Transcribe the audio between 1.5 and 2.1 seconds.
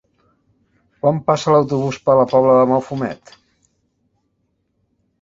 l'autobús